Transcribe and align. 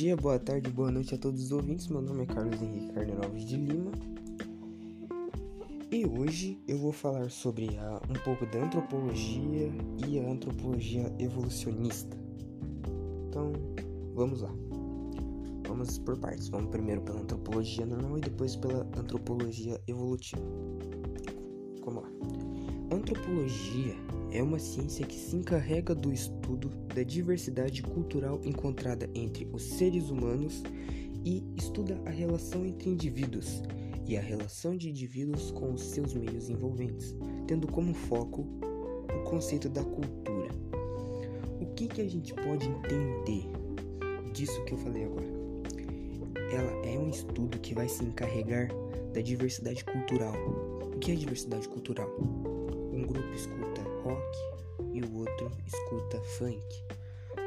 dia, 0.00 0.16
boa 0.16 0.38
tarde, 0.38 0.70
boa 0.70 0.90
noite 0.90 1.14
a 1.14 1.18
todos 1.18 1.42
os 1.42 1.52
ouvintes. 1.52 1.86
Meu 1.88 2.00
nome 2.00 2.22
é 2.22 2.26
Carlos 2.26 2.62
Henrique 2.62 2.90
Carneiro 2.94 3.22
Alves 3.22 3.44
de 3.44 3.56
Lima. 3.56 3.92
E 5.90 6.06
hoje 6.06 6.58
eu 6.66 6.78
vou 6.78 6.90
falar 6.90 7.28
sobre 7.28 7.76
a, 7.76 8.00
um 8.08 8.14
pouco 8.24 8.46
da 8.46 8.64
antropologia 8.64 9.70
e 10.08 10.18
a 10.18 10.26
antropologia 10.26 11.14
evolucionista. 11.18 12.16
Então, 13.28 13.52
vamos 14.14 14.40
lá. 14.40 14.50
Vamos 15.68 15.98
por 15.98 16.16
partes. 16.16 16.48
Vamos 16.48 16.70
primeiro 16.70 17.02
pela 17.02 17.20
antropologia 17.20 17.84
normal 17.84 18.16
e 18.16 18.20
depois 18.22 18.56
pela 18.56 18.88
antropologia 18.96 19.78
evolutiva. 19.86 20.40
Vamos 21.84 22.04
lá. 22.04 22.10
Antropologia 22.92 23.94
é 24.32 24.42
uma 24.42 24.58
ciência 24.58 25.06
que 25.06 25.14
se 25.14 25.36
encarrega 25.36 25.94
do 25.94 26.12
estudo 26.12 26.68
da 26.92 27.04
diversidade 27.04 27.84
cultural 27.84 28.40
encontrada 28.44 29.08
entre 29.14 29.48
os 29.52 29.62
seres 29.62 30.10
humanos 30.10 30.64
e 31.24 31.44
estuda 31.56 32.00
a 32.04 32.10
relação 32.10 32.66
entre 32.66 32.90
indivíduos 32.90 33.62
e 34.08 34.16
a 34.16 34.20
relação 34.20 34.76
de 34.76 34.90
indivíduos 34.90 35.52
com 35.52 35.72
os 35.72 35.82
seus 35.82 36.14
meios 36.14 36.50
envolventes, 36.50 37.14
tendo 37.46 37.68
como 37.68 37.94
foco 37.94 38.44
o 39.14 39.22
conceito 39.30 39.68
da 39.68 39.84
cultura. 39.84 40.50
O 41.60 41.66
que, 41.76 41.86
que 41.86 42.00
a 42.00 42.08
gente 42.08 42.34
pode 42.34 42.66
entender 42.66 43.46
disso 44.32 44.64
que 44.64 44.72
eu 44.72 44.78
falei 44.78 45.04
agora? 45.04 45.28
Ela 46.52 46.72
é 46.84 46.98
um 46.98 47.08
estudo 47.08 47.56
que 47.60 47.72
vai 47.72 47.88
se 47.88 48.02
encarregar 48.02 48.68
da 49.14 49.20
diversidade 49.20 49.84
cultural. 49.84 50.34
O 50.92 50.98
que 50.98 51.12
é 51.12 51.14
diversidade 51.14 51.68
cultural? 51.68 52.10
Grupo 53.10 53.34
escuta 53.34 53.82
rock 54.04 54.38
e 54.94 55.02
o 55.02 55.16
outro 55.16 55.50
escuta 55.66 56.20
funk, 56.20 56.62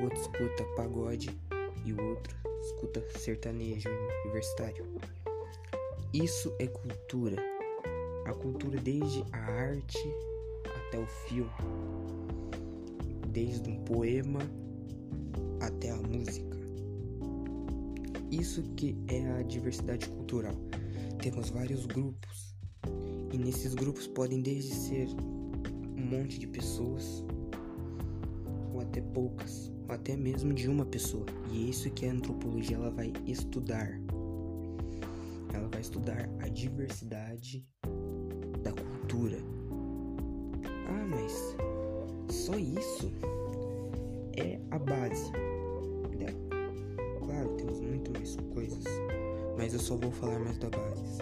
o 0.00 0.04
outro 0.04 0.18
escuta 0.18 0.64
pagode 0.74 1.38
e 1.84 1.92
o 1.92 2.02
outro 2.02 2.34
escuta 2.62 3.04
sertanejo 3.18 3.90
universitário. 4.24 4.86
Isso 6.14 6.50
é 6.58 6.66
cultura. 6.66 7.36
A 8.24 8.32
cultura 8.32 8.80
desde 8.80 9.22
a 9.32 9.36
arte 9.36 10.02
até 10.64 10.98
o 10.98 11.06
filme, 11.06 11.50
desde 13.28 13.68
um 13.68 13.84
poema 13.84 14.40
até 15.60 15.90
a 15.90 15.96
música. 15.96 16.56
Isso 18.30 18.62
que 18.76 18.96
é 19.08 19.30
a 19.32 19.42
diversidade 19.42 20.08
cultural. 20.08 20.54
Temos 21.22 21.50
vários 21.50 21.84
grupos 21.84 22.56
e 23.30 23.36
nesses 23.36 23.74
grupos 23.74 24.06
podem 24.06 24.40
desde 24.40 24.72
ser 24.72 25.08
monte 26.10 26.40
de 26.40 26.46
pessoas 26.48 27.24
ou 28.74 28.80
até 28.80 29.00
poucas, 29.00 29.72
ou 29.88 29.94
até 29.94 30.16
mesmo 30.16 30.52
de 30.52 30.68
uma 30.68 30.84
pessoa. 30.84 31.24
E 31.52 31.66
é 31.66 31.70
isso 31.70 31.88
que 31.90 32.06
a 32.06 32.12
antropologia 32.12 32.76
ela 32.76 32.90
vai 32.90 33.12
estudar. 33.26 33.88
Ela 35.54 35.68
vai 35.68 35.80
estudar 35.80 36.28
a 36.40 36.48
diversidade 36.48 37.64
da 38.62 38.72
cultura. 38.72 39.38
Ah, 40.88 41.06
mas 41.06 41.56
só 42.28 42.56
isso 42.58 43.12
é 44.36 44.60
a 44.70 44.78
base 44.78 45.30
dela. 46.18 46.40
Claro, 47.20 47.48
temos 47.56 47.80
muito 47.80 48.12
mais 48.12 48.36
coisas, 48.52 48.84
mas 49.56 49.72
eu 49.74 49.80
só 49.80 49.96
vou 49.96 50.10
falar 50.10 50.40
mais 50.40 50.58
da 50.58 50.70
base. 50.70 51.18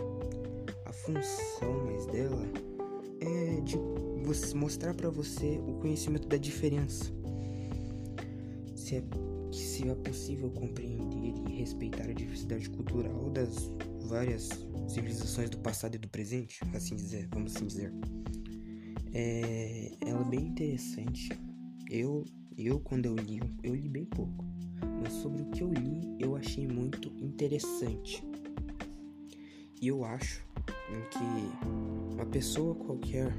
A 0.86 0.92
função 0.92 1.84
mais 1.84 2.06
dela 2.06 2.67
é 3.20 3.60
de 3.60 3.76
mostrar 4.54 4.94
para 4.94 5.10
você 5.10 5.60
o 5.66 5.74
conhecimento 5.74 6.28
da 6.28 6.36
diferença. 6.36 7.12
Se 8.74 8.96
é, 8.96 9.02
se 9.52 9.88
é 9.88 9.94
possível 9.94 10.50
compreender 10.50 11.34
e 11.48 11.56
respeitar 11.56 12.04
a 12.04 12.12
diversidade 12.12 12.68
cultural 12.70 13.30
das 13.30 13.70
várias 14.06 14.48
civilizações 14.88 15.50
do 15.50 15.58
passado 15.58 15.94
e 15.94 15.98
do 15.98 16.08
presente, 16.08 16.60
assim 16.74 16.96
dizer, 16.96 17.28
vamos 17.30 17.54
assim 17.54 17.66
dizer. 17.66 17.92
É, 19.12 19.92
ela 20.06 20.20
é 20.26 20.30
bem 20.30 20.46
interessante. 20.46 21.30
Eu, 21.90 22.24
eu 22.56 22.80
quando 22.80 23.06
eu 23.06 23.14
li, 23.14 23.40
eu 23.62 23.74
li 23.74 23.88
bem 23.88 24.04
pouco, 24.04 24.44
mas 25.02 25.12
sobre 25.14 25.42
o 25.42 25.46
que 25.46 25.62
eu 25.62 25.72
li, 25.72 26.16
eu 26.18 26.36
achei 26.36 26.66
muito 26.66 27.08
interessante. 27.22 28.22
E 29.80 29.88
eu 29.88 30.04
acho 30.04 30.47
que 31.10 32.14
uma 32.14 32.26
pessoa 32.26 32.74
qualquer 32.74 33.32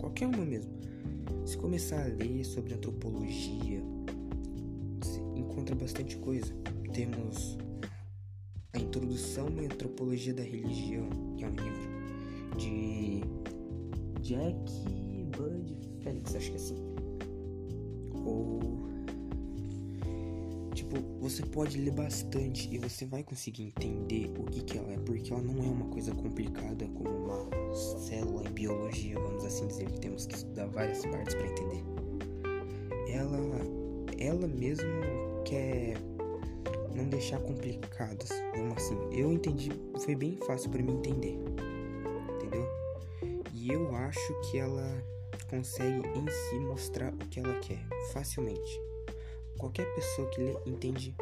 qualquer 0.00 0.26
uma 0.26 0.44
mesmo. 0.44 0.70
Se 1.44 1.56
começar 1.56 2.00
a 2.00 2.06
ler 2.06 2.44
sobre 2.44 2.74
antropologia, 2.74 3.82
você 5.00 5.20
encontra 5.36 5.74
bastante 5.74 6.16
coisa. 6.18 6.52
Temos 6.92 7.58
a 8.72 8.78
Introdução 8.78 9.46
à 9.46 9.62
Antropologia 9.62 10.34
da 10.34 10.42
Religião, 10.42 11.08
que 11.36 11.44
é 11.44 11.48
um 11.48 11.50
livro 11.50 12.56
de 12.56 13.20
Jack 14.22 14.72
Bud 15.36 15.76
Felix, 16.02 16.34
acho 16.34 16.50
que 16.50 16.52
é 16.52 16.56
assim. 16.56 16.76
Ou 18.24 18.88
tipo, 20.78 20.96
você 21.20 21.42
pode 21.42 21.76
ler 21.78 21.90
bastante 21.90 22.68
e 22.72 22.78
você 22.78 23.04
vai 23.04 23.22
conseguir 23.24 23.64
entender 23.64 24.32
o 24.38 24.44
que 24.44 24.62
que 24.62 24.78
ela 24.78 24.92
é, 24.92 24.98
porque 24.98 25.32
ela 25.32 25.42
não 25.42 25.64
é 25.64 25.66
uma 25.66 25.86
coisa 25.86 26.14
complicada 26.14 26.86
como 26.88 27.10
uma 27.10 27.74
célula 27.74 28.48
em 28.48 28.52
biologia, 28.52 29.18
vamos 29.18 29.44
assim 29.44 29.66
dizer, 29.66 29.90
que 29.90 30.00
temos 30.00 30.26
que 30.26 30.36
estudar 30.36 30.66
várias 30.66 31.04
partes 31.06 31.34
para 31.34 31.46
entender. 31.46 31.82
Ela 33.10 33.38
ela 34.18 34.46
mesmo 34.48 34.88
quer 35.44 35.96
não 36.94 37.08
deixar 37.08 37.40
complicadas, 37.40 38.28
vamos 38.56 38.76
assim. 38.76 38.98
Eu 39.12 39.32
entendi, 39.32 39.70
foi 40.04 40.14
bem 40.14 40.36
fácil 40.46 40.70
para 40.70 40.82
mim 40.82 40.94
entender. 40.94 41.38
Entendeu? 42.36 42.68
E 43.52 43.72
eu 43.72 43.94
acho 43.96 44.40
que 44.42 44.58
ela 44.58 45.02
consegue 45.50 46.06
em 46.08 46.28
si 46.28 46.60
mostrar 46.60 47.12
o 47.14 47.18
que 47.18 47.40
ela 47.40 47.58
quer 47.60 47.84
facilmente. 48.12 48.87
Qualquer 49.58 49.92
pessoa 49.92 50.30
que 50.30 50.40
lê 50.40 50.56
entende 50.64 51.16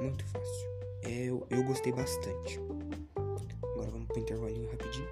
muito 0.00 0.22
fácil. 0.26 0.68
É, 1.02 1.24
eu, 1.24 1.46
eu 1.48 1.64
gostei 1.64 1.90
bastante. 1.90 2.60
Agora 3.62 3.90
vamos 3.90 4.06
pro 4.08 4.18
intervalinho 4.20 4.70
rapidinho. 4.70 5.08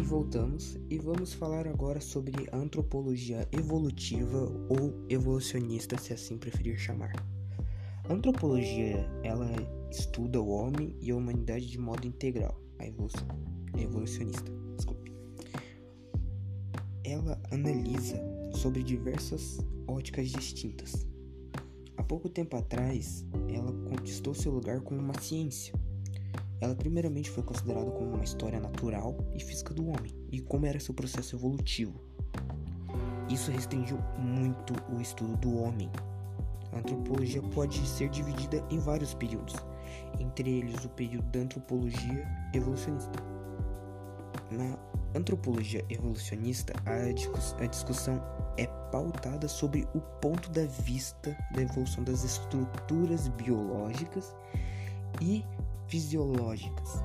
E 0.00 0.02
voltamos 0.02 0.76
e 0.90 0.98
vamos 0.98 1.32
falar 1.32 1.68
agora 1.68 2.00
sobre 2.00 2.48
antropologia 2.52 3.48
evolutiva 3.52 4.50
ou 4.68 5.06
evolucionista, 5.08 5.96
se 5.96 6.12
assim 6.12 6.36
preferir 6.36 6.76
chamar. 6.76 7.37
Antropologia, 8.10 9.06
ela 9.22 9.50
estuda 9.90 10.40
o 10.40 10.48
homem 10.48 10.96
e 10.98 11.10
a 11.10 11.16
humanidade 11.16 11.66
de 11.66 11.78
modo 11.78 12.06
integral. 12.06 12.58
A 12.78 12.86
evolução, 12.86 13.28
evolucionista, 13.76 14.50
desculpe. 14.74 15.12
Ela 17.04 17.38
analisa 17.50 18.18
sobre 18.54 18.82
diversas 18.82 19.58
óticas 19.86 20.30
distintas. 20.30 21.06
Há 21.98 22.02
pouco 22.02 22.30
tempo 22.30 22.56
atrás, 22.56 23.26
ela 23.46 23.72
conquistou 23.90 24.32
seu 24.32 24.52
lugar 24.52 24.80
como 24.80 24.98
uma 24.98 25.20
ciência. 25.20 25.74
Ela 26.62 26.74
primeiramente 26.74 27.28
foi 27.28 27.42
considerada 27.42 27.90
como 27.90 28.14
uma 28.14 28.24
história 28.24 28.58
natural 28.58 29.18
e 29.34 29.44
física 29.44 29.74
do 29.74 29.86
homem 29.86 30.16
e 30.32 30.40
como 30.40 30.64
era 30.64 30.80
seu 30.80 30.94
processo 30.94 31.36
evolutivo. 31.36 32.00
Isso 33.28 33.50
restringiu 33.50 33.98
muito 34.18 34.72
o 34.90 34.98
estudo 34.98 35.36
do 35.36 35.54
homem 35.58 35.90
a 36.72 36.78
antropologia 36.78 37.42
pode 37.54 37.86
ser 37.86 38.08
dividida 38.08 38.64
em 38.70 38.78
vários 38.78 39.14
períodos, 39.14 39.54
entre 40.18 40.58
eles 40.58 40.84
o 40.84 40.88
período 40.90 41.26
da 41.30 41.40
antropologia 41.40 42.26
evolucionista. 42.54 43.22
Na 44.50 44.78
antropologia 45.14 45.84
evolucionista, 45.88 46.72
a, 46.86 47.12
discuss 47.12 47.54
a 47.58 47.66
discussão 47.66 48.22
é 48.56 48.66
pautada 48.90 49.46
sobre 49.48 49.86
o 49.94 50.00
ponto 50.00 50.50
da 50.50 50.64
vista 50.66 51.36
da 51.54 51.62
evolução 51.62 52.02
das 52.02 52.24
estruturas 52.24 53.28
biológicas 53.28 54.34
e 55.20 55.44
fisiológicas. 55.86 57.02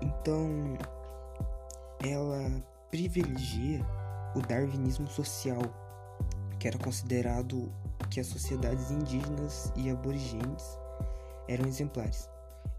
Então, 0.00 0.76
ela 2.02 2.62
privilegia 2.90 3.84
o 4.34 4.40
darwinismo 4.40 5.08
social, 5.08 5.62
que 6.58 6.68
era 6.68 6.78
considerado 6.78 7.72
que 8.10 8.20
as 8.20 8.26
sociedades 8.26 8.90
indígenas 8.90 9.72
e 9.76 9.90
aborígenes 9.90 10.62
eram 11.48 11.66
exemplares. 11.66 12.28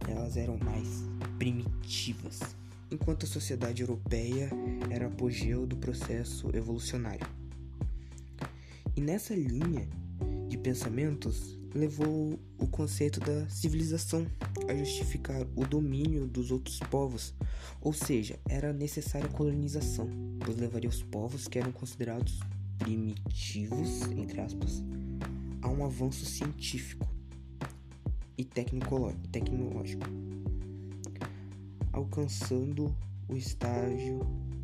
Elas 0.08 0.38
eram 0.38 0.58
mais 0.58 0.88
primitivas, 1.38 2.40
enquanto 2.92 3.26
a 3.26 3.30
sociedade 3.30 3.82
europeia 3.82 4.50
era 4.90 5.08
apogeu 5.08 5.66
do 5.66 5.78
processo 5.78 6.50
evolucionário. 6.56 7.28
E 8.96 9.02
nessa 9.02 9.36
linha 9.36 9.88
de 10.48 10.58
pensamentos, 10.58 11.58
levou 11.74 12.40
o 12.58 12.68
conceito 12.68 13.20
da 13.20 13.50
civilização 13.50 14.26
a 14.70 14.74
justificar 14.74 15.46
o 15.56 15.66
domínio 15.66 16.26
dos 16.26 16.50
outros 16.50 16.80
povos, 16.80 17.34
ou 17.82 17.92
seja, 17.92 18.40
era 18.48 18.72
necessária 18.72 19.28
a 19.28 19.32
colonização, 19.32 20.10
pois 20.40 20.58
levaria 20.58 20.90
os 20.90 21.04
povos 21.04 21.48
que 21.50 21.60
eram 21.60 21.74
considerados 21.74 22.40
primitivos, 22.78 24.04
entre 24.18 24.40
aspas, 24.40 24.82
avanço 25.86 26.26
científico 26.26 27.08
e 28.38 28.44
tecnológico, 28.44 30.06
alcançando 31.94 32.96
o 33.30 33.36
estágio 33.36 34.20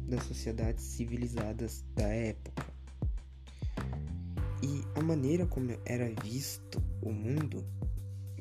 das 0.08 0.24
sociedades 0.24 0.84
civilizadas 0.84 1.86
da 1.96 2.08
época. 2.08 2.66
E 4.62 4.84
a 4.96 5.02
maneira 5.02 5.46
como 5.46 5.72
era 5.86 6.10
visto 6.22 6.82
o 7.02 7.12
mundo, 7.12 7.66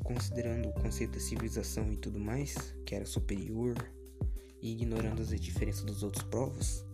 considerando 0.02 0.68
o 0.68 0.72
conceito 0.72 1.12
da 1.12 1.20
civilização 1.20 1.92
e 1.92 1.96
tudo 1.96 2.18
mais, 2.18 2.74
que 2.84 2.94
era 2.94 3.06
superior, 3.06 3.76
e 4.60 4.72
ignorando 4.72 5.22
as 5.22 5.28
diferenças 5.40 5.84
dos 5.84 6.02
outros 6.02 6.24
povos, 6.24 6.84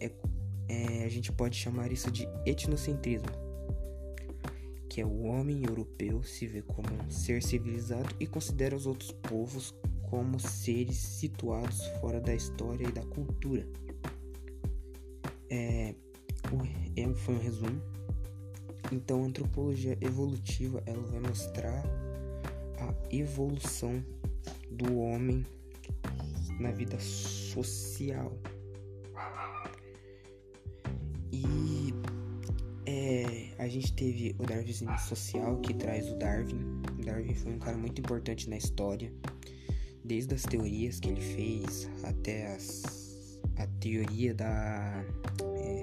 é, 0.00 0.10
é, 0.68 1.04
a 1.04 1.08
gente 1.08 1.30
pode 1.32 1.56
chamar 1.56 1.92
isso 1.92 2.10
de 2.10 2.26
etnocentrismo, 2.46 3.28
que 4.98 5.02
é 5.02 5.06
o 5.06 5.26
homem 5.26 5.64
europeu 5.64 6.24
se 6.24 6.44
vê 6.44 6.60
como 6.60 6.88
um 6.92 7.08
ser 7.08 7.40
civilizado 7.40 8.16
e 8.18 8.26
considera 8.26 8.74
os 8.74 8.84
outros 8.84 9.12
povos 9.12 9.72
como 10.10 10.40
seres 10.40 10.96
situados 10.96 11.86
fora 12.00 12.20
da 12.20 12.34
história 12.34 12.84
e 12.84 12.90
da 12.90 13.02
cultura. 13.02 13.64
É, 15.48 15.94
é 16.96 17.14
foi 17.14 17.34
um 17.36 17.38
resumo. 17.38 17.80
Então, 18.90 19.22
a 19.22 19.26
antropologia 19.26 19.96
evolutiva 20.00 20.82
ela 20.84 21.02
vai 21.02 21.20
mostrar 21.20 21.84
a 22.80 23.14
evolução 23.14 24.04
do 24.68 24.98
homem 24.98 25.46
na 26.58 26.72
vida 26.72 26.98
social. 26.98 28.36
E 31.30 31.94
é, 32.84 33.47
a 33.58 33.66
gente 33.68 33.92
teve 33.92 34.36
o 34.38 34.46
darwinismo 34.46 34.96
social 34.98 35.60
que 35.60 35.74
traz 35.74 36.08
o 36.08 36.14
Darwin. 36.16 36.80
O 36.98 37.04
Darwin 37.04 37.34
foi 37.34 37.52
um 37.52 37.58
cara 37.58 37.76
muito 37.76 38.00
importante 38.00 38.48
na 38.48 38.56
história, 38.56 39.12
desde 40.04 40.34
as 40.34 40.42
teorias 40.42 41.00
que 41.00 41.08
ele 41.08 41.20
fez 41.20 41.90
até 42.04 42.54
as, 42.54 43.40
a 43.56 43.66
teoria 43.80 44.32
da 44.32 45.04
é, 45.56 45.82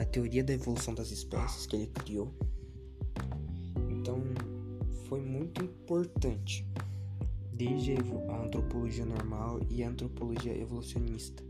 a 0.00 0.04
teoria 0.04 0.44
da 0.44 0.52
evolução 0.52 0.94
das 0.94 1.10
espécies 1.10 1.66
que 1.66 1.74
ele 1.74 1.86
criou. 1.88 2.32
Então 3.90 4.22
foi 5.08 5.20
muito 5.20 5.64
importante 5.64 6.64
desde 7.52 7.94
a 8.28 8.42
antropologia 8.44 9.04
normal 9.04 9.60
e 9.68 9.82
a 9.82 9.88
antropologia 9.88 10.56
evolucionista, 10.56 11.42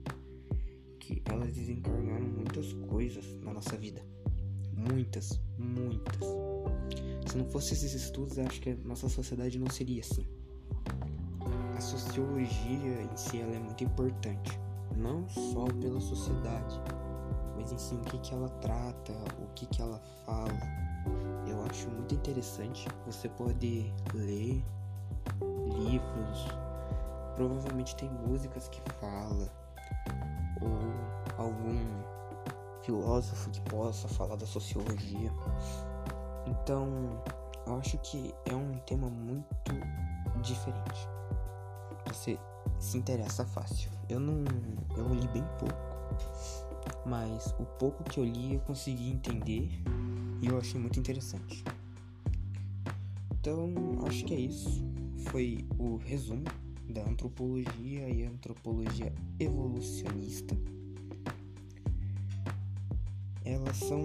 que 0.98 1.22
elas 1.26 1.52
desencarnaram 1.52 2.26
muitas 2.26 2.72
coisas 2.72 3.24
na 3.42 3.52
nossa 3.52 3.76
vida. 3.76 4.09
Muitas, 4.80 5.38
muitas. 5.58 6.26
Se 7.26 7.36
não 7.36 7.44
fosse 7.44 7.74
esses 7.74 7.92
estudos, 7.92 8.38
acho 8.38 8.60
que 8.60 8.70
a 8.70 8.76
nossa 8.76 9.08
sociedade 9.08 9.58
não 9.58 9.68
seria 9.68 10.00
assim. 10.00 10.26
A 11.76 11.80
sociologia 11.80 13.02
em 13.02 13.16
si 13.16 13.40
ela 13.40 13.54
é 13.54 13.58
muito 13.58 13.84
importante, 13.84 14.58
não 14.96 15.28
só 15.28 15.66
pela 15.80 16.00
sociedade, 16.00 16.80
mas 17.56 17.72
em 17.72 17.78
si 17.78 17.94
o 17.94 18.00
que, 18.00 18.18
que 18.18 18.34
ela 18.34 18.48
trata, 18.48 19.12
o 19.42 19.52
que, 19.54 19.66
que 19.66 19.82
ela 19.82 20.00
fala. 20.24 20.58
Eu 21.46 21.62
acho 21.64 21.88
muito 21.90 22.14
interessante. 22.14 22.88
Você 23.06 23.28
pode 23.28 23.92
ler 24.14 24.64
livros, 25.78 26.46
provavelmente 27.36 27.94
tem 27.96 28.10
músicas 28.10 28.68
que 28.68 28.80
fala, 28.98 29.52
ou 30.62 31.44
algum 31.44 32.09
filósofo 32.82 33.50
que 33.50 33.60
possa 33.62 34.08
falar 34.08 34.36
da 34.36 34.46
sociologia. 34.46 35.32
Então, 36.46 37.22
eu 37.66 37.76
acho 37.76 37.98
que 37.98 38.34
é 38.46 38.54
um 38.54 38.78
tema 38.86 39.08
muito 39.08 39.72
diferente. 40.42 41.08
Você 42.06 42.38
se 42.78 42.98
interessa 42.98 43.44
fácil. 43.44 43.90
Eu 44.08 44.18
não, 44.18 44.44
eu 44.96 45.08
li 45.14 45.28
bem 45.28 45.44
pouco, 45.58 47.06
mas 47.06 47.54
o 47.58 47.64
pouco 47.64 48.02
que 48.04 48.18
eu 48.18 48.24
li 48.24 48.54
eu 48.54 48.60
consegui 48.60 49.10
entender 49.10 49.70
e 50.40 50.46
eu 50.46 50.58
achei 50.58 50.80
muito 50.80 50.98
interessante. 50.98 51.62
Então, 53.32 53.72
acho 54.06 54.24
que 54.24 54.34
é 54.34 54.38
isso 54.38 54.90
foi 55.28 55.64
o 55.78 55.96
resumo 55.96 56.44
da 56.88 57.02
antropologia 57.02 58.08
e 58.08 58.24
antropologia 58.24 59.12
evolucionista. 59.38 60.56
Elas 63.50 63.76
são 63.76 64.00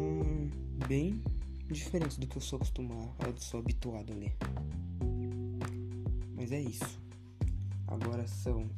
bem 0.87 1.21
diferentes 1.67 2.17
do 2.17 2.25
que 2.25 2.37
eu 2.37 2.41
sou 2.41 2.57
acostumado, 2.57 3.11
eu 3.25 3.37
sou 3.37 3.59
habituado 3.59 4.11
a 4.11 4.15
ler. 4.15 4.35
Mas 6.35 6.51
é 6.51 6.59
isso. 6.59 6.99
Agora 7.87 8.27
são 8.27 8.69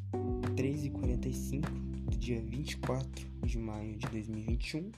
3h45 0.55 1.61
do 2.09 2.17
dia 2.17 2.41
24 2.41 3.25
de 3.45 3.57
maio 3.57 3.95
de 3.95 4.07
2021. 4.07 4.91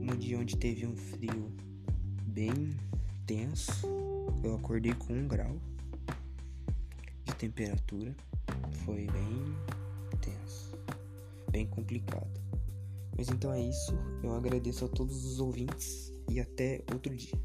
No 0.00 0.16
dia 0.16 0.38
onde 0.38 0.56
teve 0.56 0.86
um 0.86 0.96
frio 0.96 1.52
bem 2.26 2.70
tenso. 3.26 3.86
Eu 4.42 4.54
acordei 4.56 4.94
com 4.94 5.12
um 5.12 5.28
grau 5.28 5.56
temperatura 7.42 8.14
foi 8.84 9.08
bem 9.08 9.56
tenso, 10.20 10.78
bem 11.50 11.66
complicado. 11.66 12.40
Mas 13.16 13.28
então 13.28 13.52
é 13.52 13.60
isso, 13.60 13.92
eu 14.22 14.34
agradeço 14.34 14.84
a 14.84 14.88
todos 14.88 15.24
os 15.24 15.38
ouvintes 15.40 16.12
e 16.30 16.40
até 16.40 16.82
outro 16.92 17.14
dia. 17.14 17.38